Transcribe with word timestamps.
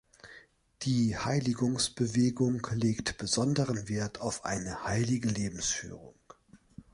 Die 0.81 1.15
Heiligungsbewegung 1.15 2.59
legt 2.71 3.19
besonderen 3.19 3.87
Wert 3.87 4.19
auf 4.19 4.45
eine 4.45 4.83
heilige 4.83 5.29
Lebensführung. 5.29 6.15